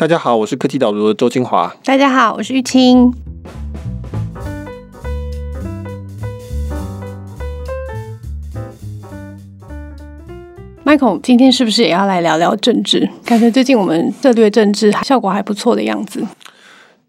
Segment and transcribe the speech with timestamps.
[0.00, 1.70] 大家好，我是科技导读的周金华。
[1.84, 3.12] 大家好，我是玉清。
[10.86, 13.06] Michael，今天是不是也要来聊聊政治？
[13.26, 16.26] 感觉最近我们策略政治效果还不错的样子。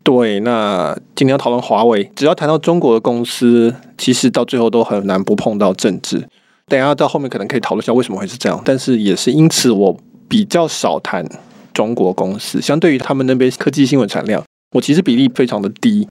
[0.03, 6.27] 对，那今天要讨论华为，只要谈到中国的公司，其实到最后都很难不碰到政治。
[6.67, 9.97] 等一下到后面可能可以讨论一下为什么会是这样，但是也是因此我
[10.27, 11.25] 比较少谈。
[11.73, 14.43] 中国公司相对于他们那边科技新闻产量，
[14.75, 16.07] 我其实比例非常的低，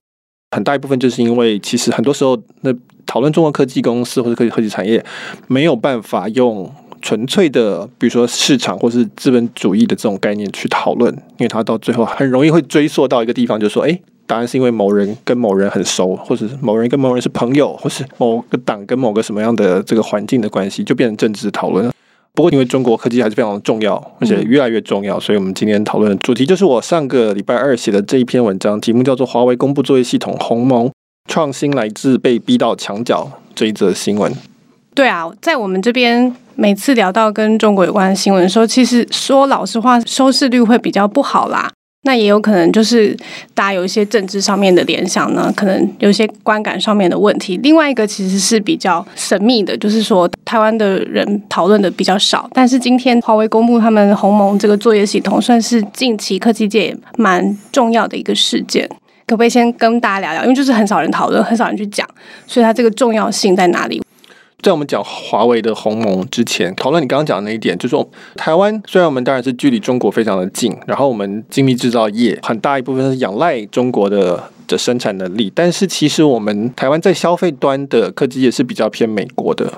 [0.51, 2.73] 很大一部分就是因为其实很多时候那
[3.05, 5.03] 讨论中国科技公司或者科技科技产业
[5.47, 21.91] 没有办法用纯粹的比如说市场或是资本主义的这种概念去讨论，因为他到最后很容易会追溯到一个地方，就说，哎，答案是因为某人跟某人很熟，或者某人跟某人是朋友，或是某个党跟某个什么样的这个环境的关系，就变成政治讨论了。
[22.33, 30.89] 不过，因为中国科技还是非常的重要，而且越来越重要，所以我们今天讨论的主题就是我上个礼拜二写的这一篇文章，题目叫做“华为公布作业系统鸿蒙，
[31.29, 34.33] 创新来自被逼到墙角”这一则新闻。
[34.93, 41.71] 对啊，在我们这边每次聊到跟中国有关的新闻的时候，其实说老实话，收视率会比较不好啦。
[42.03, 43.15] 那也有可能就是
[43.53, 47.57] 大家有一些政治上面的联想呢，可能有一些观感上面的问题。
[47.57, 52.49] 另外一个其实是比较神秘的，就是说台湾的人讨论的比较少。
[52.53, 58.89] 但是今天华为公布他们鸿蒙这个作业系统，算是近期科技界蛮重要的一个事件。
[59.27, 60.43] 可不可以先跟大家聊聊？
[60.43, 62.05] 因为就是很少人讨论，很少人去讲，
[62.47, 64.01] 所以它这个重要性在哪里？
[64.61, 79.73] 在我们讲华为的鸿蒙之前，讨论你刚刚讲的那一点，就是说台湾虽然我们当然是距离中国非常的近，然后我们精密制造业很大一部分是仰赖中国的的生产能力，但是其实我们台湾在消费端的科技也是比较偏美国的，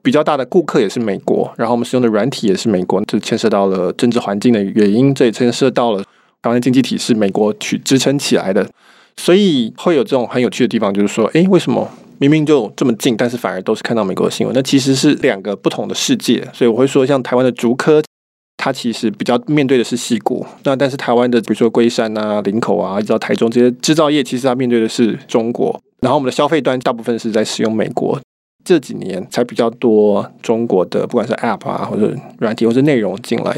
[0.00, 6.02] 比较大的顾客也是美国，然后我们使用的软体也是美国，这牵涉到了政治环境的原因，这也牵涉到了
[6.40, 8.64] 台湾经济体是美国去支撑起来的，
[9.16, 11.90] 所以会有这种很有趣的地方，就是说，诶，为什么？
[12.18, 16.46] 明明就这么近，但是反而都是看到美国的新闻，那其实是两个不同的世界。
[16.52, 18.02] 所以我会说，像台湾的竹科，
[18.56, 25.78] 它其实比较面对的是西谷；那但是台湾的，比如说龟山啊、林口啊，一直到台中这些制造业，其实它面对的是中国。
[26.00, 28.20] 然后我们的消费端大部分是在使用美国，
[28.64, 33.56] 这几年才比较多中国的，不管是 App 啊，或者软体，或者内容进来。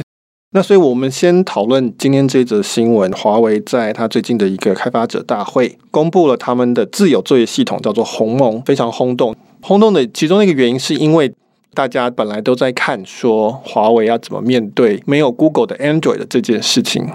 [0.52, 3.10] 那所以，我们先讨论今天这则新闻。
[3.12, 9.34] 华为在它最近的一个开发者大会，公布了他们的自有作业系统，叫做鸿蒙，非常轰动。
[9.60, 11.32] 轰动的其中一个原因，是因为
[11.74, 17.06] 大家本来都在看说华为要怎么面对没有 Google 的 Android 的这件事情。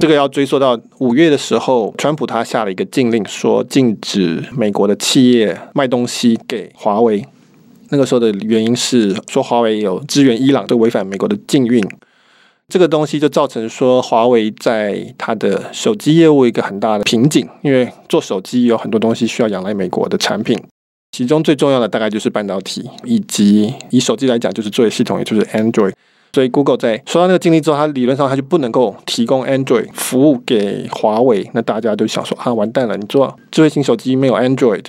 [0.00, 7.24] 这个要追溯到五月的时候，川普他下了一个禁令，说禁止美国的企业卖东西给华为。
[7.90, 11.82] 那个时候的原因是说华为有支援伊朗，都违反美国的禁运。
[12.70, 20.56] 这个东西就造成说，华为在它的手机业务一个很大的瓶颈，因为做手机有很多东西需要仰赖美国的产品，
[21.10, 25.92] 其中最重要的大概就是半导体，以及以手机来讲就是作业系统，也就是 Android。
[26.32, 31.50] 所以 Google 在收到那个禁令之后，它理论上它就不能够提供 Android 服务给华为。
[31.52, 34.84] 那大家都想说啊，完蛋了，你做智慧型手机没有 Android，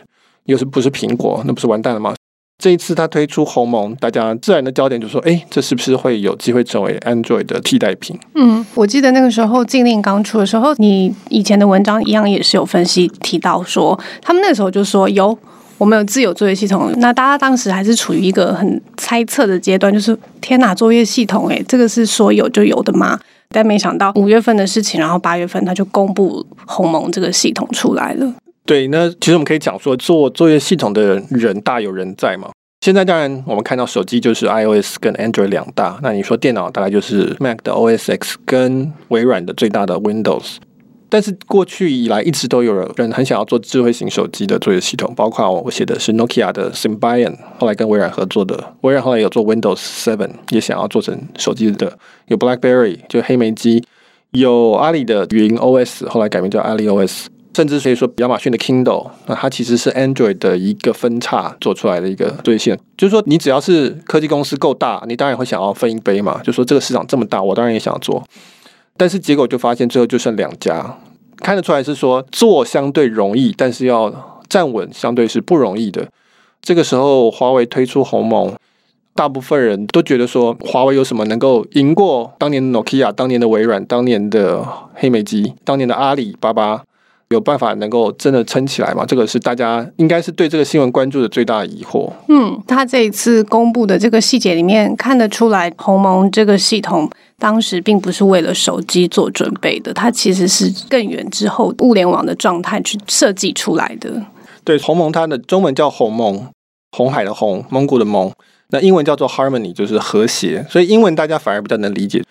[0.45, 2.13] 又是不是苹果，那不是完蛋了吗？
[2.61, 8.15] 这一次他推出鸿蒙，大家自然的焦点就说，哎，这是不是会有机会成为 Android 的替代品？
[8.35, 15.35] 嗯，我记得那个时候禁令刚出的时候，你以前的文章一样也是有分析提到说，他们那时候就说有
[15.79, 23.19] 我们有自有作业系统，那大家当时还是处于一个很猜测的阶段，就是天哪，作业系统，哎，这个是说有就有的吗？
[23.53, 28.31] 但没想到五月份的事情，然后八月份他就公布鸿蒙这个系统出来了。
[28.65, 32.49] 对，那其实我们可以讲说，做作业系统的人大有人在嘛。
[32.81, 40.55] 现在当然我们看到手机就是 iOS 跟 Android 两大，那你说电脑大概就是 Mac 的 OS X 跟微软的最大的 Windows。
[41.07, 51.97] 但是过去以来一直都有人很想要做智慧型手机的作业系统，包括我写的是 Nokia 的 Symbian，后来跟微软合作的，微软后来有做 Windows 7，也想要做成手机的，
[52.27, 53.83] 有 BlackBerry 就黑莓机，
[54.31, 57.25] 有阿里的云 OS，后来改名叫阿里 OS。
[57.53, 62.79] 甚至可以说，亚马逊的 Kindle，那它其实是 Android 的一个分叉做出来的一个兑现。
[62.97, 66.39] 就是说，你只要是科技公司够大，你当然会想要分一杯嘛。
[66.43, 68.23] 就说这个市场这么大，我当然也想做。
[68.95, 70.97] 但是结果就发现，最后就剩两家，
[71.37, 76.07] 看得出来是说做相对容易，但是要站稳相对是不容易的。
[76.61, 78.53] 这个时候，华为推出鸿蒙，
[79.13, 86.83] 大部分人都觉得说，华为有什么能够赢过当年的 Nokia、当年的微软、当年的黑莓机、当年的阿里巴巴？
[87.31, 89.05] 有办法能够真的撑起来吗？
[89.07, 92.11] 这个是大家应该是对这个新闻关注的最大的疑惑。
[92.27, 104.21] 嗯，他这一次公布的这个细节里面看得出来，鸿蒙这个系统当时并不是为了手机做准备的，它其实是更远之后物联网的状态去设计出来的。
[104.63, 106.47] 对，鸿蒙它的中文叫鸿蒙，
[106.91, 108.31] 红海的红，蒙古的蒙，
[108.69, 112.23] 那英文叫做 Harmony，就是和谐，所以英文大家反而比较能理解。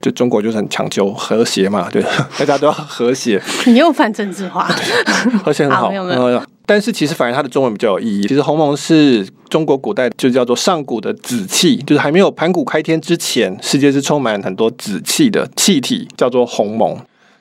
[0.00, 2.02] 就中国就是很讲究和谐嘛，对，
[2.38, 3.42] 大家都要和谐。
[3.66, 4.68] 你又犯政治化，
[5.44, 5.88] 和谐很好。
[5.88, 6.42] 没有没有。
[6.64, 8.26] 但是其实反而它的中文比较有意义。
[8.28, 16.96] 其实鸿蒙是中国古代就叫做上古的紫气，就是还没有盘古开天之前，世界是充满很多紫气的气体，叫做鸿蒙。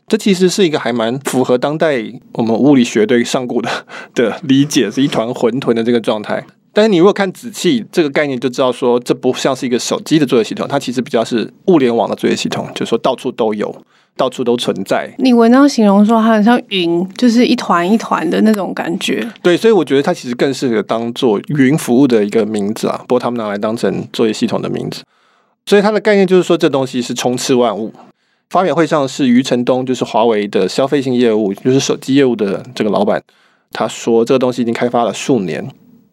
[0.08, 2.02] 这其实是一个还蛮符合当代
[2.32, 3.70] 我们物理学对上古的
[4.16, 6.46] 的理解，是一团混沌的这个状态。
[6.78, 13.76] 但是你如果看仔细这个概念，就知道说这不像是一个手机的作业系统，它其实比较是物联网的作业系统，就是说到处都有，
[14.16, 15.12] 到处都存在。
[15.18, 19.28] 你文章形容说它很像云，就是一团一团的那种感觉。
[19.42, 25.02] 对，所以我觉得它其实更适合当做云服务的一个名字啊，不过他们拿来当成作业系统的名字。
[25.66, 27.92] 所以它的概念就是说，这东西是充斥万物。
[28.52, 33.24] 发表会上是余承东，就是华为的消费性业务，就是手机业务的这个老板，
[33.72, 35.68] 他说这个东西已经开发了数年。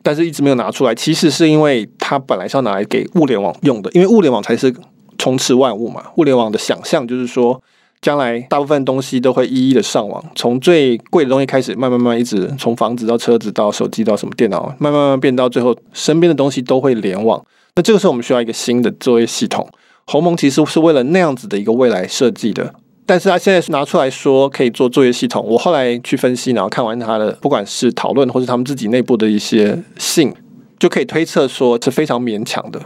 [0.05, 4.73] 但是一直没有拿出来，其实是因为它本来是要拿来给物联网用的，因为物联网才是
[5.17, 6.05] 充斥万物嘛。
[6.17, 7.59] 物联网的想象就是说，
[8.03, 17.43] 将来大部分东西都会一一的上网，从最贵的东西开始，慢慢慢一直从房子到车子到手机到什么电脑，慢慢慢慢变到最后，身边的东西都会联网。
[17.75, 19.67] 那这个时候我们需要一个新的作业系统，
[20.05, 22.75] 鸿蒙其实是为了那样子的一个未来设计的。
[23.07, 30.33] 但是他现在是拿出来说可以做作业系统，我后来去分析，然后看完他的不管是讨论或是他们自己内部的一些信，
[30.79, 32.81] 就可以推测说是非常勉强的。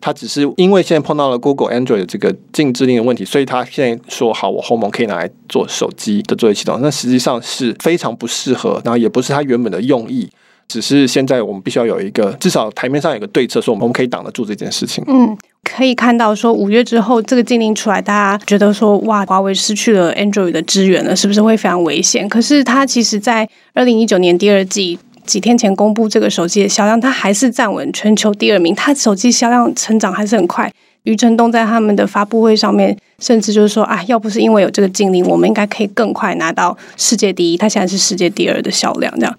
[0.00, 10.28] 他只是因为现在碰到了 Google Android 这个禁制令的问题，所以他现在说好，我鸿蒙可以拿来做手机的作业系统，那实际上是非常不适合，然后也不是他原本的用意。
[10.68, 15.04] 只是现在我们必须要有一个，至少台面上有个对策，说我们可以挡得住这件事情。
[15.06, 22.28] 嗯，可以看到说五月之后这个禁令出来，大家觉得说哇，华为失去了 Android 的支援了，是不是会非常危险？
[22.28, 30.70] 可是它其实，在二零一九年第二季几天前公布这个手机的销量，它还是站稳全球第二名，它手机销量成长还是很快。
[31.04, 37.58] 余承东在他们的发布会上面，甚至就是说啊，要不是因为有这个禁令，我们应该可以更快拿到世界第一。
[37.58, 39.38] 它现在是世界第二的销量，这样。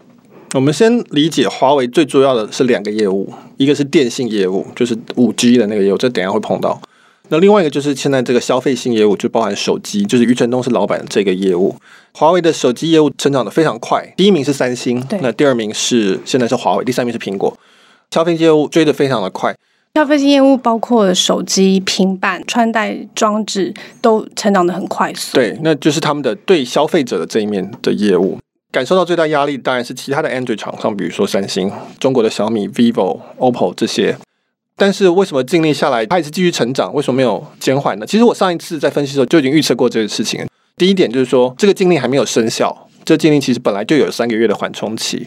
[0.53, 6.81] 我们先理解华为最主要的是两个业务，一个是电信业务，就是五 G 的那个业务，这等一下会碰到。
[7.29, 11.75] 那另外一个就是现在这个消费性业务，就包含手机，就是余承东是老板的这个业务。
[12.13, 17.57] 华为的手机业务成长的非常快，第一名是三星，那第二名是现在是华为，第三名是苹果。
[18.11, 19.53] 消费性业务追得非常的快，
[19.95, 25.33] 消费性业务包括手机、平板、穿戴装置都成长的很快速。
[25.33, 28.37] 对，那就是他们的对消费者的这一面的业务。
[28.75, 34.17] 感受到最大压力当然是其他的 Android 厂商，比如说三星、中国的小米、vivo、OPPO 这些。
[34.75, 36.93] 但是为什么禁令下来，它也是继续成长？
[36.93, 38.05] 为什么没有减缓呢？
[38.05, 40.45] 其实我上一次在分析的时候就已经预测过这个事情。
[40.75, 45.25] 第一点就是说，这个禁令还没有生效，这个禁令其实本来就有三个月的缓冲期。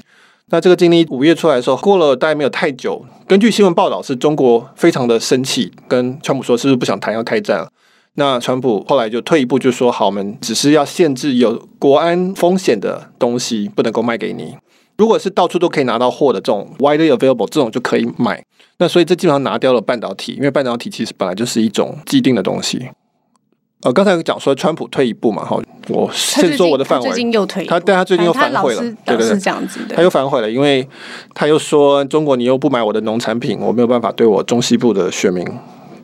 [0.51, 7.71] 那这个禁令五月出来的时候，过了大概没有太久，根据新闻报道，是中国非常的生气，跟川普说是不是不想谈要开战了。
[8.15, 14.57] 那川普后来就退一步，就说：“好，我们只是要限制有国安风险的东西不能够卖给你。
[14.97, 18.43] 如果是到处都可以拿到货的这种 widely available 这种就可以买。
[18.79, 22.89] 那所以这基本上拿掉了半导体，因为半导体其实本来就是一种既定的东西。
[23.83, 25.57] 呃，刚才讲说川普退一步嘛，哈，
[25.89, 27.05] 我先说我的范围。
[27.05, 29.95] 他最近又退，他但他最近又反悔了，对对对，是这样子的。
[29.95, 30.85] 他又反悔了，因为
[31.33, 35.47] 他又说中国你又不买我的农产品，我没有办法对我中西部的选民。”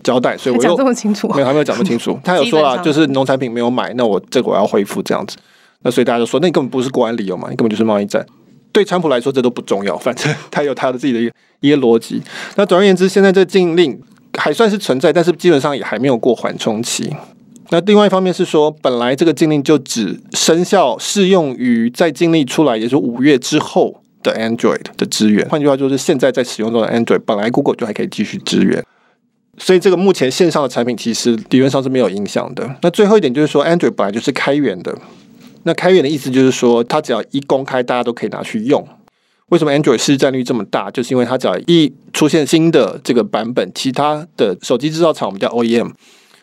[0.04, 2.16] 交代，所以我又讲这么清楚，没有还没有讲不清楚。
[2.22, 5.36] 他有说了，就是农产品没有买，那我这个我要恢复这样子。
[5.82, 8.24] 那所以大家就说，那你根本不是国安理由嘛，你根本就是贸易战。
[8.70, 12.22] 对川普来说，这都不重要，反正他有他的自己的一个一个逻辑。
[12.56, 13.98] 那总而言之，现在这禁令
[14.38, 17.14] 还算是存在，但是基本上也还没有过缓冲期。
[17.70, 25.48] 那另外一方面是说，本来这个禁令就只生效适用于在禁令出来，也就是五月之后的 Android 的支援。
[25.48, 28.84] 换句话就是，现在在使用中的 Android，本来 Google 就还可以继续支援。
[29.56, 32.68] 所以这个目前线上的产品其实理论上是没有影响的。
[32.82, 34.96] 那最后一点就是说，Android 本来就是开源的。
[35.62, 38.86] 那开源的意思就是说，它只要一公开，大家都可以拿去用。
[39.48, 40.90] 为什么 Android 市占率这么大？
[40.90, 45.92] 就是因为它只要一出现新的这个版本，其他的手机制造厂我们叫 OEM，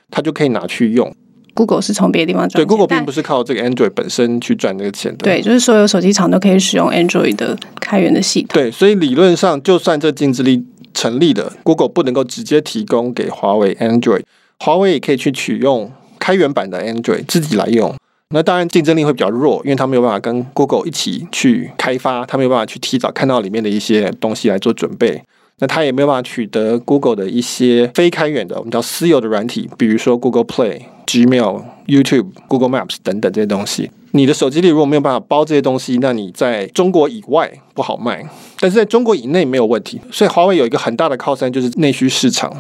[0.10, 1.14] 它就可以拿去用。
[1.54, 5.26] Google 是从别的地方赚钱，对，Google 并不是靠这个 Android 本身去赚这个钱的。
[5.26, 8.50] 对，就是所有手机厂都可以使用 Android 的开源的系统。
[8.54, 10.66] 对，所以理论上，就算这禁止令。
[11.02, 14.22] 成立的 Google 不能够直接提供给华为 Android，
[14.60, 17.96] 华为也可以去取用开源版的 Android 自己来用，
[18.30, 25.24] 那当然竞争力会比较弱，因为他没有办法跟 Google 一起去开发，他没有办法去提早看到里面的一些东西来做准备。
[25.58, 33.92] 那他也没有办法取得 Google 的一些非开源的，我们叫私有的软体，比如说 Google Play、Gmail、YouTube、Google Maps 等等这些东西。
[34.12, 38.26] 你的手机里如果没有办法包这些东西，那你在中国以外不好卖，
[38.60, 40.00] 但是在中国以内没有问题。
[40.12, 42.52] 所以华为有一个很大的靠山，就是内需市场。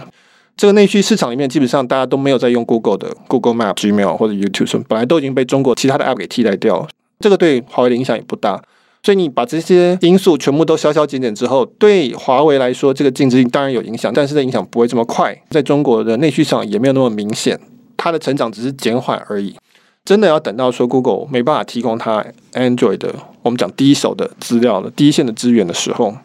[0.55, 6.88] 这个内需市场里面，基本上大家都没有在用 Google 的 Google Map、Gmail 或者 YouTube，什么本来都已经被中国其他的 App 给替代掉了。
[7.19, 8.61] 这个对华为的影响也不大。
[9.03, 15.35] 所以你把这些因素全部都消消减减之后，对华为来说，这个竞争当然有影响，但是这影响不会这么快。
[15.50, 17.59] 在中国的内需上也没有那么明显，
[18.01, 19.55] 它的成长只是减缓而已。
[20.03, 26.15] 真的要等到说 Google 没办法提供它 Android 的，我们讲第一手的资料的第一线的资源的时候，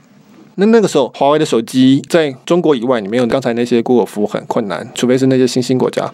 [0.55, 6.11] 那那个时候华为的手机在中国以外，你没有刚才那些 Google 服务很困难，除非是那些新兴国家。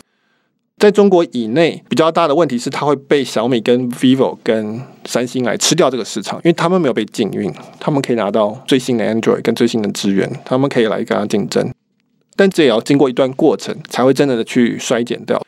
[0.79, 11.73] 在中国以内，比较大的问题是，它会被小米、跟 vivo、跟三星来吃掉这个市场，因为他们没有被禁运，他们可以拿到最新的 Android 跟最新的资源，他们可以来跟它竞争。
[12.35, 15.41] 但这也要经过一段过程，才会真的的去衰减掉。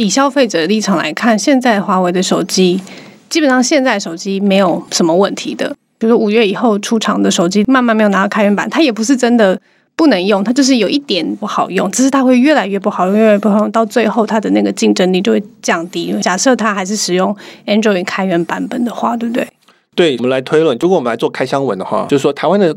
[0.00, 2.80] 以消费者的立场来看，现在华为的手机
[3.28, 9.60] 基本上现在手机没有什么问题的，比如五月以后出厂的手机，慢慢没有拿到开源版，它也不是真的。
[9.96, 16.10] 不能用，它就是有一点不好用，只是它会越来越不好用，越来越不好用，到最后它的那个竞争力就会降低。
[16.22, 19.46] 假设它还是使用 Android 开源版本的话，对不对？
[19.94, 22.74] 对，我们来推论，如果我们来做开箱文的话，就是说台湾的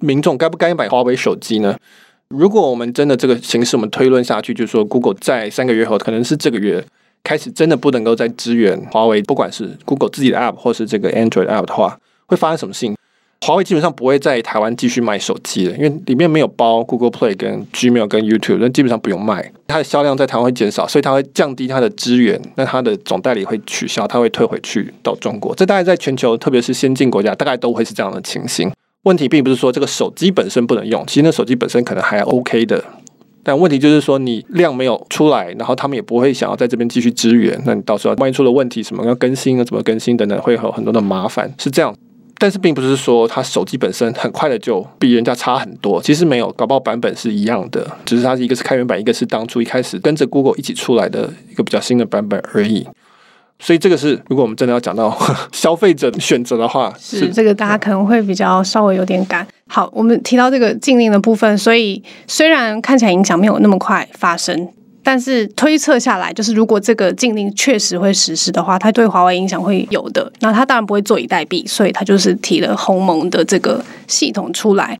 [0.00, 1.74] 民众该不该买华为手机呢？
[2.34, 6.84] 如果我们真的这个形式我们推论下去，就是说 Google 在三个月后，可能是这个月
[7.24, 12.94] 开始真的不能够再支援华为，不管是 Google 自己的 App 或是这个 Android App 的话，会发生什么事情？
[13.40, 19.50] 华为基本上不会在台湾继续卖手机了，因为里面没有包 Google Play、跟 Gmail、跟 YouTube，那基本上不用卖。
[19.68, 25.54] 它的销量在台湾会减少，所以它会降低它的资源，那它的总代理会取消，它会退回去到中国。
[25.54, 28.70] 这大概在全球，特别是先进国家，大概都会是这样的情形。
[29.04, 32.82] 问题并不是说这个手机本身不能用，其实那手机本身可能还 OK 的，
[33.42, 41.94] 但问题就是说你量没有出来，然后他们也不会想要在这边继续支援，那你到时候万一出了问题，什么要更新啊，怎么更新等等，会有很多的麻烦，是这样。
[42.40, 52.86] 但是并不是说它手机本身很快的就比人家差很多，其实没有，搞不好版本是一样的，只是它一个是开源版，一个是当初一开始跟着 Google 一起出来的一个比较新的版本而已。
[53.58, 55.16] 所以这个是如果我们真的要讲到
[55.52, 59.46] 消费者选择的话，是，是这个大家可能会比较稍微有点赶。
[59.66, 64.68] 好，我们提到这个禁令的部分，所以虽然看起来影响没有那么快发生。
[65.00, 70.30] 但是推测下来，就是如果这个禁令确实会实施的话，它对华为影响会有的。
[70.40, 74.98] 那它当然不会坐以待毙，所以它就是提了鸿蒙的这个系统出来。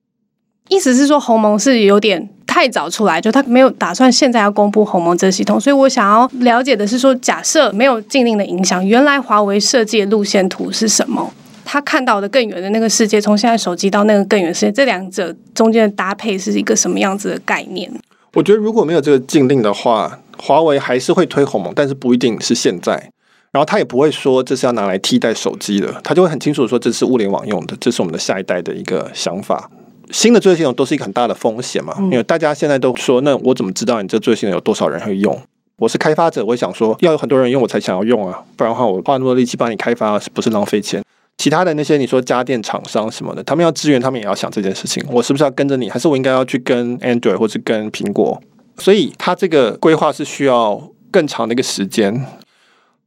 [0.68, 5.60] 意思是说，鸿蒙是有点太早出来，就他没有打算现在要公布鸿蒙这系统。
[5.60, 11.32] 所以我想要了解的是说，假设没有禁令的影响，原来华为设计的路线图是什么？
[11.64, 17.90] 他看到的更远的那个世界，从现在手机到那个更远世界，这两者中间的搭配是一个什么样子的概念？
[18.34, 23.10] 我觉得如果没有这个禁令的话，华为还是会推鸿蒙，但是不一定是现在。
[23.50, 29.70] 然后他也不会说这是要拿来替代手机的，他就会很清楚说这是物联网用的，这是我们的下一代的一个想法。
[30.10, 35.38] 新的作业系统都是一个很大的风险嘛，因为大家现在都说，那我怎么知道你这作业系统有多少人会用？
[35.76, 41.02] 我是开发者，我想说要有很多人用我才想要用啊，不然的话我花那么多力气帮你开发，是不是浪费钱？
[41.36, 45.04] 其他的那些你说家电厂商什么的，他们要支援，他们也要想这件事情。
[45.08, 48.42] 我是不是要跟着你，还是我应该要去跟 Android 或者跟苹果？
[48.78, 52.12] 所以它这个规划是需要更长的一个时间。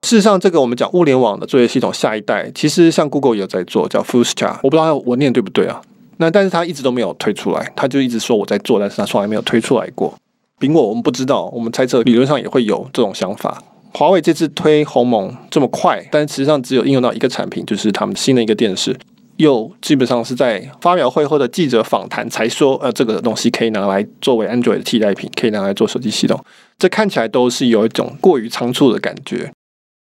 [0.03, 5.81] 事实上，这个我们讲物联网的作业系统下一代，其实像 Google 也有在做，叫 Fuchsia，我不知道我念对不对啊？
[6.21, 10.13] 那但是他一直都没有推出来，他就一直说我在做，但是他从来没有推出来过。
[10.59, 13.63] 苹果我们不知道，我们猜测理论上也会有这种想法。
[13.91, 18.95] 华为这次推鸿蒙这么快，但实际上只有应用到一个产品，就是他们新的一个电视，
[19.37, 26.39] 又基本上是在发表会后的记者访谈才说，呃，这个东西可以拿来作为 Android 的替代品，可以拿来做手机系统。
[26.77, 29.51] 这看起来都是有一种过于仓促的感觉，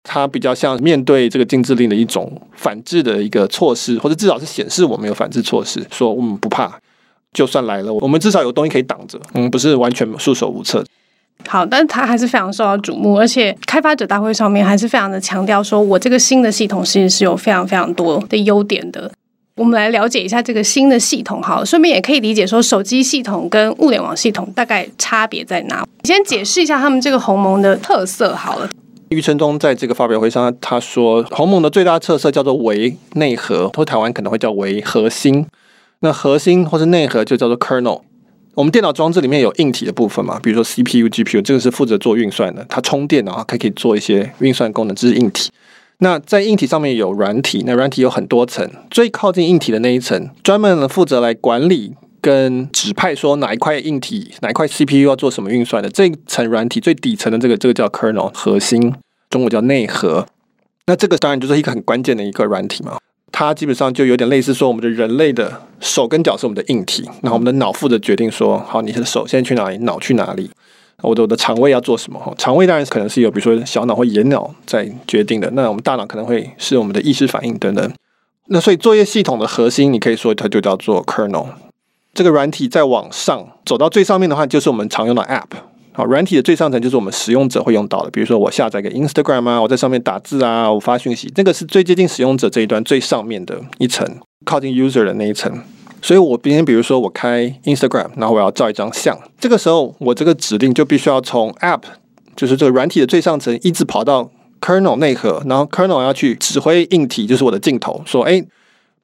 [0.03, 6.73] 它比较像面对这个禁制令的一种反制的一个措施，或者至少是显示我们有反制措施，说我们不怕，
[7.33, 10.85] 就算来了，我们至少有东西可以挡着，我们不是完全束手无策。
[11.47, 19.11] 好，但是它还是非常受到瞩目，而且开发者大会上面还是非常的强调，说我这个新的系统其实是有非常非常多的优点的。
[19.57, 25.87] 我们来了解一下这个新的系统，好，顺便也可以理解说手机系统跟物联网系统大概差别在哪。
[26.03, 28.69] 你先解释一下他们这个鸿蒙的特色好了。
[29.11, 35.45] 余承东在这个发表会上，他说鸿蒙的最大特色叫做为内核，或台湾可能会叫为核心。
[35.99, 38.03] 那核心或是内核就叫做 kernel。
[38.55, 45.51] 我们电脑装置里面有硬体的部分嘛，比如说 CPU、GPU，这个是负责做运算的，它充电然后它可以做一些运算功能，这是硬体。
[45.99, 58.95] 那在硬体上面有软体，那软体有很多层，最靠近硬体的那一层，专门呢负责来管理跟指派说哪一块硬体、哪一块 CPU 要做什么运算的这一层软体最底层的这个，这个叫 kernel 核心，
[59.29, 60.27] 中文叫内核。
[60.87, 62.99] 那这个当然就是一个很关键的一个软体嘛。
[63.33, 70.51] 它基本上就有点类似说，我们的人类的手跟脚是我们的硬体，然后我们的脑负责决定说，好，你的手现在去哪里，脑去哪里，
[71.03, 72.19] 我的我的肠胃要做什么？
[72.19, 77.93] 哈，肠胃当然可能是有比如说小脑或野脑在决定的，那我们大脑可能会是我们的意识反应等等。
[78.49, 81.47] 那所以作业系统的核心，你可以说它就叫做 kernel。
[82.13, 85.47] 这个软体再往上走到最上面的话，就是我们常用的 app。
[85.93, 94.07] 好，软体的最上层就是我们使用者会用到的，比如说我下载个 Instagram 啊，我在上面打字啊，我发讯息，这个是最接近使用者这一端最上面的一层，
[94.45, 95.53] 靠近 user 的那一层。
[96.01, 101.83] 所以我今天比如说我开 Instagram，然后我要照一张相，这个时候我这个指令就必须要从 App，
[102.37, 108.43] 就是这个软体的最上层一直跑到 Kernel 内核，然后 Kernel 要去指挥硬体，就是我的镜头，说，哎，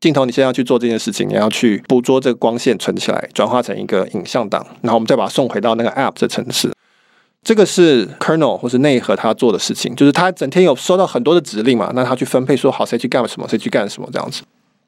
[0.07, 6.73] 镜头你现在要去做这件事情，你要去捕捉这个光线存起来，转化成一个影像档，然后我们再把它送回到那个 App 的层次。
[7.43, 14.43] 这个是 kernel 或是内核他做的事情，就是他整天有收到很多的指令嘛，那他去分配说好谁去干什么，谁去干什么这样子。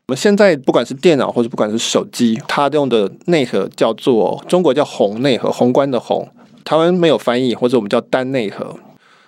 [0.06, 6.28] 我们现在不管是电脑或者不管是手机，它用的内核叫做中国叫宏内核，宏观的宏，
[6.64, 8.76] 台湾没有翻译，或者我们叫单内核，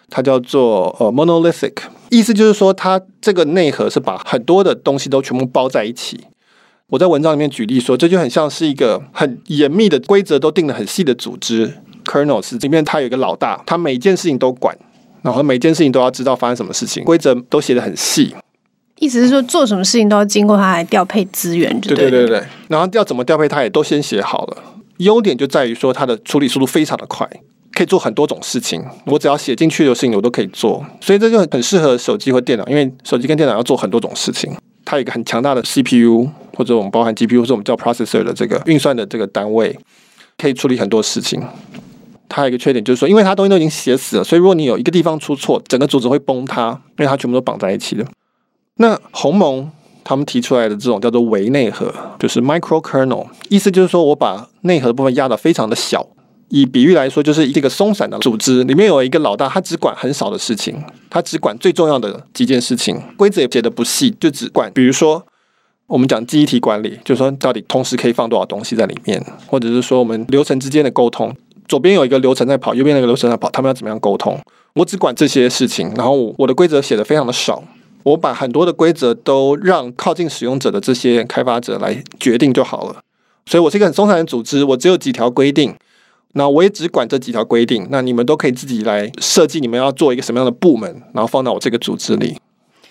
[0.08, 1.74] 它叫做呃 monolithic，
[2.10, 6.20] 意思就是说它这个内核是把很多的东西都全部包在一起。
[6.88, 11.72] 我在文章里面举例说，这就很像是一个很严密的规则都定得很细的组织。
[12.04, 14.76] Kernel 是里面，他有一个老大，他每件事情都管，
[15.22, 18.34] 然后每件事情都要知道发生什么事情，规则都写得很细。
[18.98, 22.42] 意思是说，做什么事情都要经过他来调配资源，对对对对。
[22.68, 24.56] 然后要怎么调配，他也都先写好了。
[24.96, 27.26] 优点就在于说，它的处理速度非常的快，
[27.80, 28.84] 可以做很多种事情。
[29.06, 30.84] 我只要写进去的事情，我都可以做。
[31.00, 34.54] 所以这就很适合手机或电脑，因为手机跟电脑要做很多种事情。
[34.84, 39.74] 它有一个很强大的 CPU，或者我们包含 GPU，或者我们叫 processor 的这个运算的这个单位，
[40.36, 41.42] 可以处理很多事情。
[42.28, 48.04] 它有一个缺点，就是说，因为它东西都已经写死了，所以如果你有一个地方出错，整个组织会崩塌，因为它全部都绑在一起的。
[48.76, 49.70] 那鸿蒙
[50.04, 56.06] 他们提出来的这种叫做微内核，就是 micro kernel，意思就是说我把内核的部分压得非常的小。
[56.50, 65.24] 以比喻来说，就是一个松散的组织，里面有一个老大，他只管很少的事情，他只管最重要的几件事情，规则也写的不细，就只管，比如说
[65.86, 71.34] 我们讲记忆体管理，就是说到底同时可以放多少东西在里面，或者是说我们流程之间的沟通。
[71.68, 74.36] 左边有一个流程在跑，右边那个流程在跑，他们要怎么样沟通？
[74.74, 77.62] 我只管这些事情，然后我的规则写的非常的少，
[78.02, 82.96] 我把很多的规则都让靠近使用者的这些开发者来决定就好了。
[83.46, 85.72] 所以我是一个很松散的组织，我只有几条规定，
[86.32, 92.36] 那我也只管这几条规定，那你们都可以自己来设计你们要做一个什么样的部门，然后放到我这个组织里。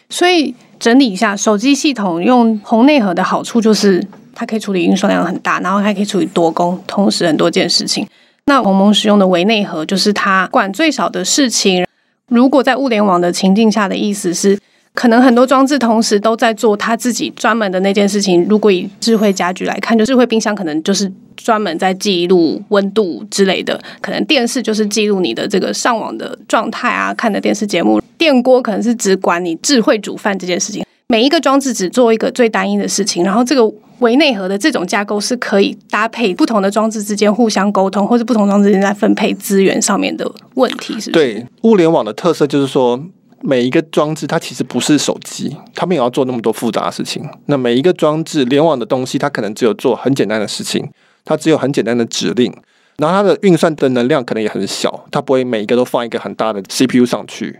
[0.10, 8.08] 所以整理一下，手机系统用宏内核的好处就是它可以处理运算量很大，然后还可以处理多工，同时很多件事情。
[8.45, 11.86] 那鸿蒙使用的微内核，就是它管最少的事情。
[12.28, 14.60] 如果在物联网的情境下的意思是，
[14.99, 18.45] 可能很多装置同时都在做它自己专门的那件事情。
[18.49, 28.01] 如果以智慧家居来看，就智慧冰箱可能就是专门在记录温度之类的，可能电视就是记录你的这个上网的状态啊，看的电视节目。
[28.17, 30.85] 电锅可能是只管你智慧煮饭这件事情。
[31.07, 33.73] 每一个装置只做一个最单一的事情，然后这个。
[33.99, 41.12] 微内核的这种架构是可以搭配不同的装置之间互相沟通，或者不同装置之间在分配资源上面的问题，是？
[41.12, 43.03] 对，物联网的特色就是说，
[43.41, 47.28] 每一个装置它其实不是手机，它没有要做那么多复杂的事情。
[47.45, 50.89] 那每一个装置联网的东西，它可能只有做很简单的事情，
[51.23, 52.54] 它只有很简单的指令，
[52.97, 57.60] 然后它的运算的能量可能也很小，它不会每一个都放一个很大的 CPU 上去，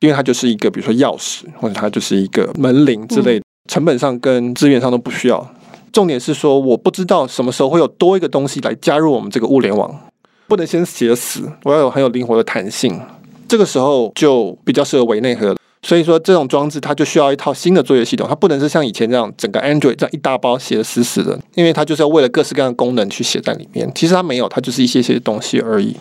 [0.00, 5.54] 因为它就是一个比如说钥匙，或者它就是一个门铃之类的，成本上跟资源上都不需要。
[5.92, 9.94] 重点是说，我不知道什么时候会有多一个东西来加入我们这个物联网，
[10.46, 13.00] 不能先写死，我要有很有灵活的弹性。
[13.48, 15.56] 这个时候就比较适合微内核。
[15.82, 23.90] 所以说，这种装置它就需要一套新的作业系统，它不能是像以前这样整个 Android 这样一大包写的死死的，因为它就是要为了各式各样的功能去写在里面。
[23.94, 25.96] 其实它没有，它就是一些些东西而已。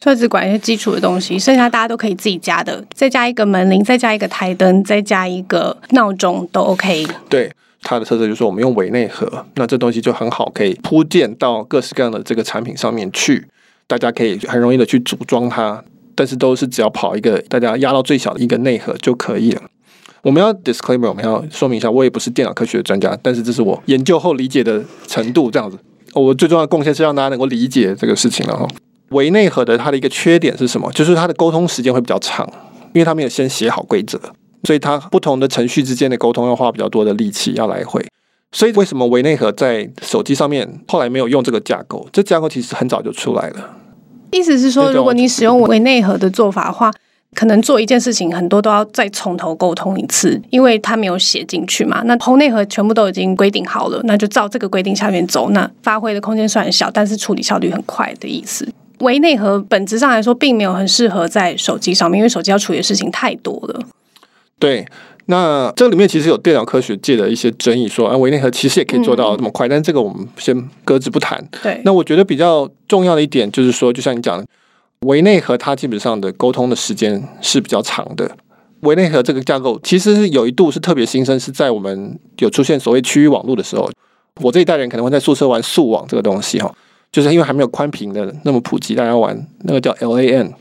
[0.00, 7.06] 所以只管一些基础的东西，剩下大家都可以自己加的，再加一个门铃，再加一个台灯，再加一个闹钟都 OK。
[7.28, 7.50] 对。
[7.84, 13.44] 它的特色就是，我们用微内核，那这东西就很好，可以铺垫到各式各样的这个产品上面去，
[13.88, 15.82] 大家可以很容易的去组装它，
[16.14, 19.62] 但是都是只要跑一个大家压到最小的一个内核就可以了。
[20.22, 25.76] 我们要 disclaimer，我们要说明一下，我也不是电脑科学的专家，但是这是我研究后理解的程度这样子。
[26.14, 28.68] 我最重要的贡献是让大家能够理解这个事情了哈。
[29.08, 30.90] 微内核的它的一个缺点是什么？
[30.92, 32.48] 就是它的沟通时间会比较长，
[32.92, 34.20] 因为它没有先写好规则，
[34.64, 38.04] 所以它不同的程序之间的沟通要花比较多的力气要来回。
[38.52, 42.06] 所以为什么微内核在手机上面后来没有用这个架构？
[42.12, 43.76] 这架构其实很早就出来了。
[44.32, 46.90] 意思是说，如果你使用为内核的做法的话，
[47.34, 52.02] 可能做一件事情很多都要再从头沟通一次，因为它没有写进去嘛。
[52.04, 55.50] 那宏内核全部都已经规定好了，那就照这个规定下面走。
[55.50, 58.66] 那发挥的空间虽然小，但是处理效率很快的意思。
[58.98, 63.80] 微内核本质上来说，并没有很适合在手机上面，因为手机要处理的事情太多了。
[64.58, 64.86] 对。
[65.26, 71.42] 那这里面其实有电脑科学界的一些争议，说啊，微内核其实也可以做到这么快，嗯、但这个我们先搁置不谈。
[71.62, 74.44] 对，那我觉得比较重要的一点就是说，就像你讲的，
[75.06, 78.30] 微内核它基本上的沟通的时间是比较长的。
[78.80, 83.88] 微内核这个架构其实是有一度是特别新生，是在我们有出现所谓区域网络的时候，
[84.40, 86.74] 我这一代人可能会在宿舍玩速网这个东西哈，
[87.12, 90.52] 就是因为还没有宽频的那么普及，大家玩那个叫 LAN。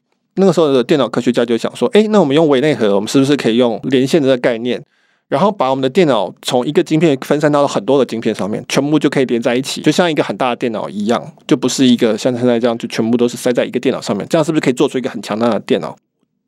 [0.41, 4.83] 那个时候的电脑科学家就想说，哎，那我们用微内核，我们是不是可以用连线的这个概念，
[5.27, 14.25] 然后把我们的电脑从一个晶片分散到了很多的晶片上面，全部就可以连在一起，就像一个很大的电脑一样，就不是一个像现在这样，就全部都是塞在一个电脑上面。
[14.27, 15.95] 这样是不是可以做出一个很强大的电脑？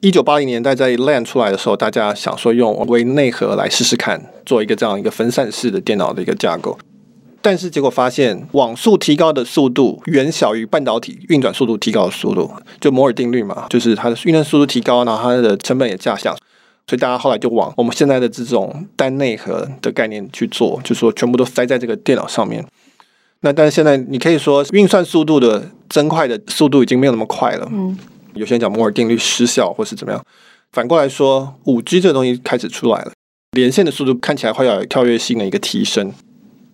[0.02, 6.78] 一九八零年代在 LAN 出来的时候，大家想说用微内核来试试看，做一个这样一个分散式的电脑的一个架构。
[7.44, 16.34] 但是结果发现，网速提高的速度远小于半导体运转速度提高的速度，就摩尔定律嘛，就是它的运算速度提高，然后它的成本也下降，
[16.88, 22.66] 所以大家后来就往我们现在的这种单内核的概念去做，就是说全部都塞在这个电脑上面。
[23.42, 27.98] 那但是现在你可以说运算速度的增快的速度已经没有那么快了，嗯，
[28.36, 30.26] 有些人讲摩尔定律失效或是怎么样。
[30.72, 33.12] 反过来说，五 G 这个东西开始出来了，
[33.52, 36.14] 连线的速度看起来会有跳跃性的一个提升。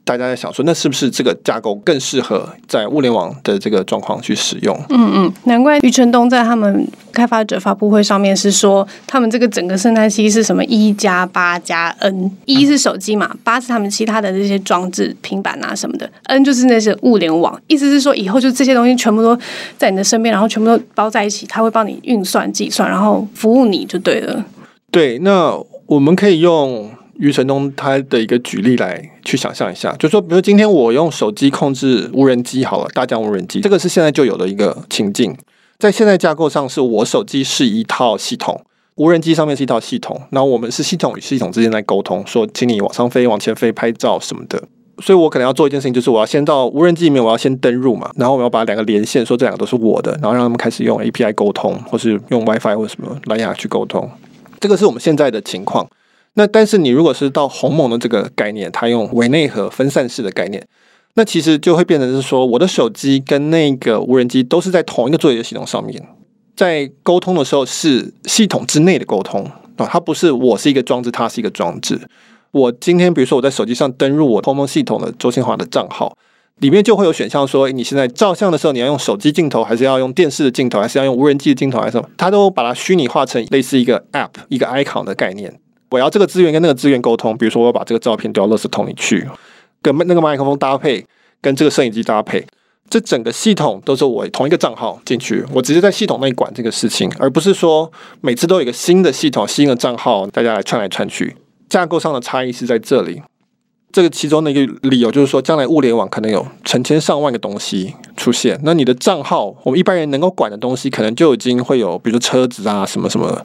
[0.10, 4.76] 大家在想说，那是不是这个架构更适合在物联网的这个状况去使用？
[4.90, 17.62] 嗯嗯，难怪余承东在他们开发者发布会上面是说，他们这个整个生态系是什么一加八加 N，一是手机嘛，八是他们其他的这些装置、平板啊什么的，N 就是那些物联网。
[17.68, 19.38] 意思是说，以后就这些东西全部都
[19.78, 24.44] 在你的身边，然后全部都包在一起，他会帮你运算、计算，然后服务你就对了。
[24.90, 26.90] 对，那我们可以用。
[27.20, 35.36] 余承东他的一个举例来去想象一下，就说，比如今天我用手机控制无人机好了，大疆无人机，这个是现在就有的一个情境，
[35.78, 38.64] 在现在架构上是我手机是一套系统，
[38.96, 44.64] 无人机上面是一套系统，然后我们是系统与系统之间在沟通，说请你往上飞、往前飞、拍照什么的，
[45.00, 54.10] 所以我可能要做一件事情，就是我要先到无人机里面，我要先登入嘛，然后我要把两个连线，说这两个都是我的，然后让他们开始用 API 沟通，或是用 WiFi 或什么蓝牙去沟通，
[54.62, 55.86] 这个是我们现在的情况。
[56.36, 60.66] 那但是你如果是到鸿蒙的这个概念，它用微内核分散式的概念，
[61.16, 66.02] 那其实就会变成是说，我的手机跟那个无人机都是在同一个作业系统上面，
[66.56, 69.44] 在沟通的时候是系统之内的沟通
[69.76, 72.00] 啊，它不是我是一个装置，它是一个装置。
[72.52, 76.16] 我今天比如说我在手机上登入我鸿蒙系统的周清华的账号，
[76.60, 82.10] 里面就会有选项说，你现在照相的时候你要用手机镜头，还是要用电视的镜头，还是要用无人机的镜头，还是什么？
[82.18, 85.60] 它都把它虚拟化成类似一个 App 一个 icon 的概念。
[85.90, 89.28] 我要这个资源跟那个资源沟通，比如说我要把这个照片丢到垃圾桶里去，
[89.82, 91.06] 跟那个麦克风搭配，
[91.42, 92.46] 跟这个摄影机搭配，
[92.90, 101.36] 这整个系统都是我同一个账号进去，我直接在系统内管这个事情，而不是说每次都有一个新的系统、新的账号，大家来串来串去。
[101.68, 103.22] 架构上的差异是在这里。
[103.92, 113.44] 这个其中的一个理由就是说，将来物联网可能有成千上万个东西出现，那你的账号，我们一般人能够管的东西，可能就已经会有，比如说车子啊，什么什么。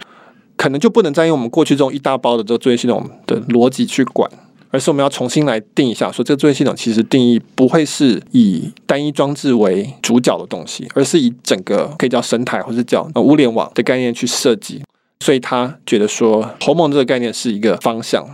[0.56, 4.30] 可能就不能再用我们过去这种一大包的这个作业系统的逻辑去管，
[4.70, 14.82] 而是我们要重新来定一下，说这个作业系统其实定义不会是以单一装置为主角的东西，而是以整个可以叫生态或者叫物联网的概念去设计。
[15.20, 18.26] 所以他觉得说鸿蒙这个概念是一个方向。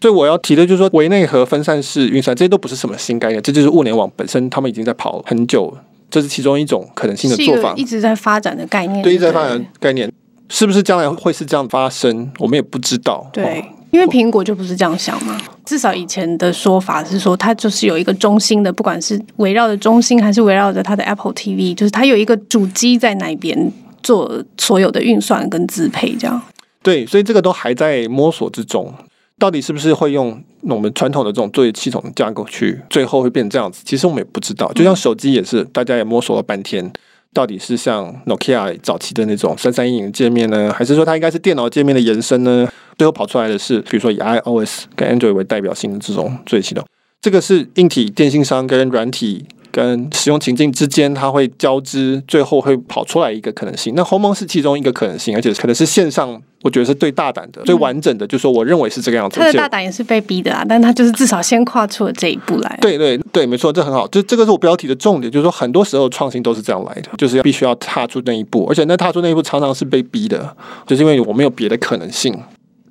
[0.00, 5.76] 所以我要提的就是说，维内核分散式运算这些都不是什么新概念，这就是物联网本身，他们已经在跑很久，
[6.08, 10.08] 这是其中一种可能性的做法，一直在发展的概念，对，一直在发展的概念。
[10.48, 12.30] 是不是将来会是这样发生？
[12.38, 13.28] 我们也不知道。
[13.32, 15.38] 对，因为苹果就不是这样想嘛。
[15.64, 23.70] 至少以前的说法是说，它就是有一个中心的，不管是围绕着中心，还是围绕着它的 Apple TV，就是它有一个主机在那边
[24.02, 26.40] 做所有的运算跟支配，这样。
[26.82, 28.92] 对，所以这个都还在摸索之中。
[29.38, 33.82] 到底是不是会用我们传统的这种作业系统的架构去，最后会变成这样子？
[33.84, 34.72] 其实我们也不知道。
[34.72, 36.90] 就像手机也是，大家也摸索了半天。
[37.38, 42.68] 到底是像 Nokia 早期的那种三三一零界面呢，还是说它应该是电脑界面的延伸呢？
[42.96, 46.84] 最后跑出来的是，比如说以 iOS 跟 Android 为代表性的这种作业系统。
[47.20, 53.92] 这个是硬体电信商跟软体跟使用情境之间，它会交织，最后会跑出来一个可能性。
[53.94, 58.26] 那鸿蒙是其中一个可能性，而且可能是线上，我觉得是最大胆的、最完整的。
[58.26, 59.38] 就是说我认为是这个样子。
[59.38, 62.78] 他的大胆也是被逼的啊，但他就是至少先跨出了这一步来。
[62.80, 64.06] 对对对，没错，这很好。
[64.08, 72.36] 就这个是我标题的重点，就是说很多时候创新都是这样来的，就是要必须要踏出那一步，而且那踏出那一步常常是被逼的，就是因为我没有别的可能性。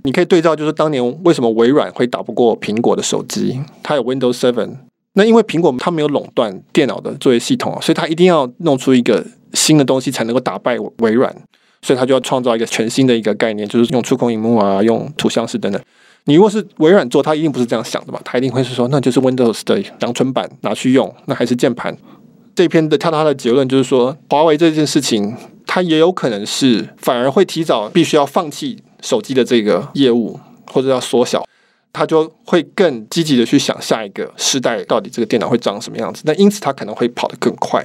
[0.03, 3.59] 你可以对照，就是当年为什么微软会打不过苹果的手机？
[3.83, 4.69] 它有 Windows Seven，
[5.17, 11.35] 那因为苹果它没有垄断电脑的作业系统，所以它一定要弄出一个新的东西才能够打败微软，
[11.81, 15.81] 所以它就要创造一个全新的一个概念，就是用触控荧幕啊，用图像式等等。
[16.25, 18.21] 你如果是微软做，它一定不是这样想的吧？
[18.23, 21.97] 它一定会是说，那就是 Windows 的阳春版拿去用，那还是键盘。
[22.55, 28.77] 这篇的跳它的结论就是说，华为这件事情，它也有可能是反而会提早必须要放弃。
[28.99, 31.45] 手机的这个业务或者要缩小，
[31.91, 36.21] 他就会更积极的去想下一个时代到底这个电脑会长什么样子。
[36.25, 37.83] 那因此他可能会跑得更快。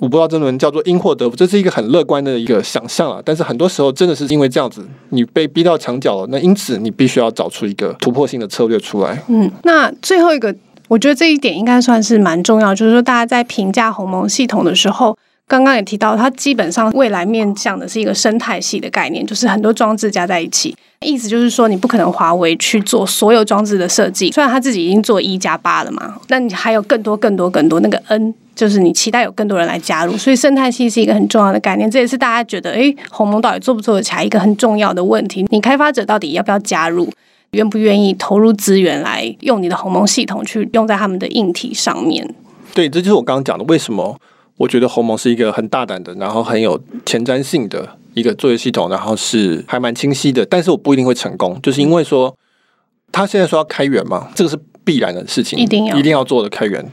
[0.00, 3.20] 我不知道这轮叫做因祸得福，这是一个很乐观的一个想象啊。
[3.24, 9.22] 但是很多时候真的是因为这样子，你被逼到墙角了，那因此你必须要找出一个突破性的策略出来。
[9.28, 10.54] 嗯，那最后一个，
[10.88, 15.16] 我觉得这一点应该算是蛮重要，就是说大家在评价鸿蒙系统的时候。
[15.48, 20.76] 刚刚也提到，它基本上未来面向的是一个生态系的概念，就是很多装置加在一起。
[21.00, 30.16] 意思就是说，你不可能华为去做所有装置的设计，虽然他自己已经做一加八了嘛，但你还有更多、更多、更多那个 N，就是你期待有更多人来加入。
[30.18, 35.46] 所以生态系是一个很重要的概念，这也是大家觉得，诶，鸿蒙到底做不做得起来一个很重要的问题。
[35.50, 37.08] 你开发者到底要不要加入，
[37.52, 42.28] 愿不愿意投入资源来用你的鸿蒙系统去用在他们的硬体上面？
[42.74, 44.18] 对，这就是我刚刚讲的，为什么？
[44.58, 50.44] 我觉得鸿蒙是一个很大胆的，然后很有前瞻性的一个作业系统，然后是还蛮清晰的。
[50.44, 52.36] 但是我不一定会成功，就是因为说
[53.12, 56.84] 他现在说要开源嘛，这个是必然的事情，一定要一定要做的开源。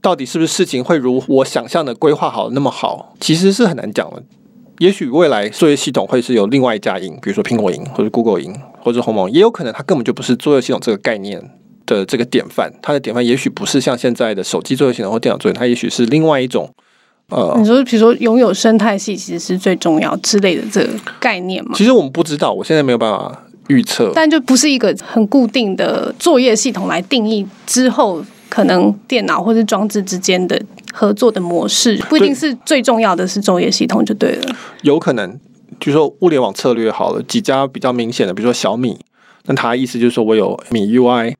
[0.00, 4.22] 到底是不是事情会如我想象的规划好那么好，其实是很难讲的。
[4.78, 11.42] 也许未来作业系统会是有另外一家赢，比如说苹果赢，或者 Google 赢，或者鸿蒙，也有可能它根本就不是作业系统这个概念
[11.84, 12.72] 的这个典范。
[12.80, 16.72] 它的典范也许不是像现在的手机作业系统或电脑作业，它也许是另外一种。
[17.30, 20.88] 呃，你说，比如说拥有生态系其实是最重要之类的这个
[21.18, 21.70] 概念吗？
[21.74, 24.10] 其实我们不知道，我现在没有办法预测。
[24.14, 30.60] 但就不是一个很固定的作业系统来定义之后可能电脑或是装置之间的
[30.92, 34.56] 合作的模式，不一定是最重要的是作业系统就对了。
[34.82, 35.38] 有可能，
[35.78, 38.98] 就说物联网策略好了，几家比较明显的，比如说小米，
[39.46, 41.34] 那他的意思就是说我有米 UI。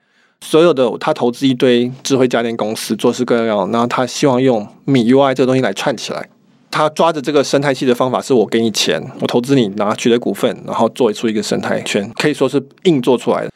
[0.44, 6.28] 所有的他投资一堆智慧家电公司，做事各样，然后他希望用米 UI 这个东西来串起来。
[6.70, 13.50] 他抓着这个生态系的方法是我给你钱，我投资你拿取得股份，然后做出一个生态圈，可以说是硬做出来的。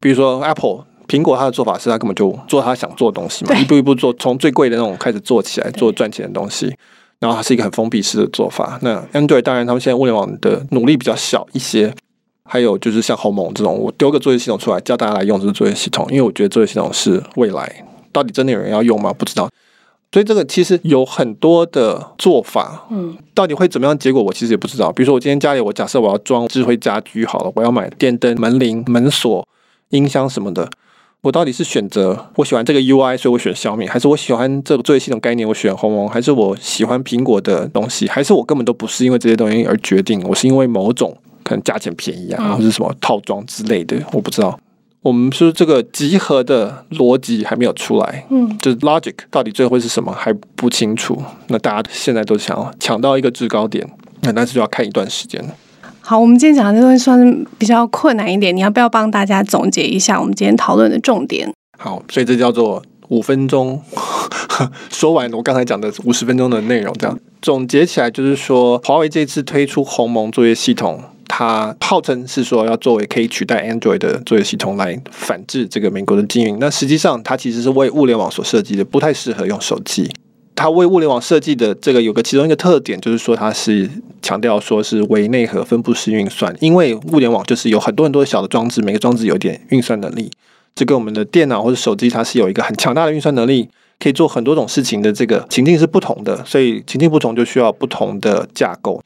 [0.00, 6.74] 比如说 Apple 苹果，它的做法是它根本就做他想做的东西嘛，一步一步做，从最贵的那种开始做起来，做赚钱的东西。
[7.20, 8.78] 然后它是一个很封闭式的做法。
[8.82, 11.92] 那 Android 当然他们现在物联网的努力比较小一些。
[12.50, 17.84] 还有就是像鸿蒙这种，我丢个作业系统出来，教大家来用这个作业系统，因为我觉得作业系统是未来。
[18.10, 19.12] 到底真的有人要用吗？
[19.12, 19.48] 不知道。
[20.10, 23.96] 所以这个其实有很多的做法，嗯，到底会怎么样？
[23.98, 24.90] 结果我其实也不知道。
[24.90, 29.46] 比如说我今天家里，我假设我要装智慧家居好了，我要买电灯、门铃、门锁、
[29.90, 30.70] 音箱什么的，
[31.20, 41.14] 我到底是选择我喜欢这个 UI，所以我选小米，还是我喜欢这个作业系统概念，我选鸿蒙，还是我喜欢苹果的东西，还是我根本都不是因为这些东西而决定，我是因为某种。
[41.48, 44.58] 可能价钱便宜啊，或者什么套装之类的，我不知道。
[45.00, 51.16] 我们说这个集合的逻辑还没有出来，嗯，就是 logic 到底最后会是什么还不清楚。
[51.46, 53.88] 那大家现在都想要抢到一个制高点，
[54.20, 55.42] 那但是就要看一段时间。
[56.00, 61.50] 好，我们今天讲的这东西算是比较困难一点，你要不要帮大家总结一下我们今天讨论的重点？
[61.78, 63.80] 好，所以这叫做五分钟
[64.90, 71.00] 说完我刚才讲的五十分钟的内容，这样总结起来就是说，华为这次推出鸿蒙作业系统。
[71.28, 80.10] 它号称是说要作为可以取代 Android 的作业系统来反制这个美国的禁运，那实际上它其实是为物联网所设计的，不太适合用手机。
[80.56, 83.88] 它为物联网设计的这个有个其中一个特点，就是说它是
[84.20, 90.28] 强调说是微内核分布式运算，因为物联网就是有很多很多小的装置，每个装置有点运算能力，
[90.74, 93.68] 这跟我们的电脑或者手机它是有一个很强大的运算能力，
[94.00, 99.00] 可以做很多种事情的这个情境是不同的，所以情境不同就需要不同的架构。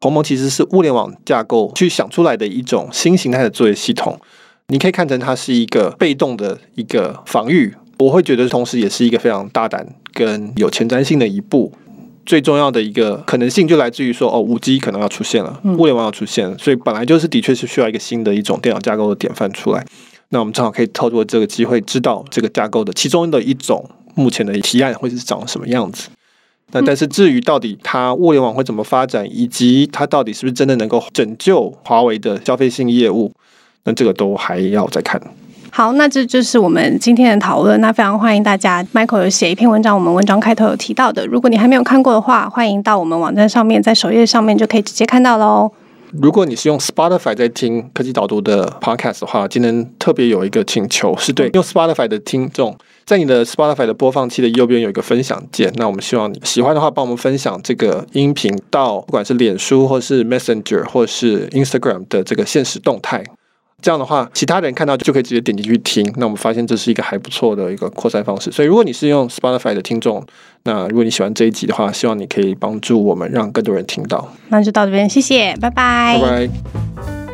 [0.00, 4.18] 鸿蒙其实是物联网架构去想出来的一种新形态的作业系统，
[4.68, 7.74] 你可以看成它是一个被动的一个防御。
[7.98, 11.72] 我会觉得同时也是一个非常大胆跟有前瞻性的一步。
[12.26, 19.86] 最重要的一个可能性就来自于说，哦，五 G 可能要出现了，物联网要出现了，所以本来就是的确是需要一个新的一种电脑架构的典范出来。
[20.30, 26.08] 那我们正好可以透过这个机会，知道这个架构的其中的一种目前的提案会是长什么样子。
[26.72, 33.32] 那但是至于到底它物联网会怎么发展，以及它到底是不是真的能够拯救华为的消费性业务，
[33.84, 35.20] 那这个都还要再看。
[35.70, 37.78] 好，那这就是我们今天的讨论。
[37.80, 41.26] 那非常欢迎大家，Michael 有写一篇文章，我们文章开头有提到的。
[41.26, 45.70] 如果你还没有看过的话，欢迎到我们网站上面，在首页上面就可以直接看到喽。
[46.12, 52.74] 如果你是用 Spotify 在听科技导读的 Podcast 的话，今天特别有一个请求，是对用 Spotify 的听众，
[53.06, 55.72] 在你的 Spotify 的播放器的右边有一个分享键。
[55.76, 63.22] 那我们希望你喜欢的话，帮我们分享这个音频到不管是脸书或是 Messenger 或是 Instagram 的这个现实动态。
[63.80, 66.04] 这样的话，其他人看到就可以直接点进去听。
[66.16, 68.50] 那我们发现这是一个还不错的一个扩散方式。
[68.50, 70.26] 所以，如果你是用 Spotify 的听众，
[70.64, 74.32] 那如果你喜欢这一集的话，希望你可以帮助我们让更多人听到。
[74.48, 77.25] 那就到这边，谢谢，拜拜，拜拜。